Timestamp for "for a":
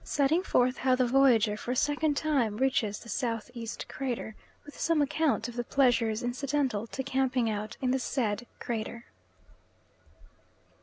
1.55-1.75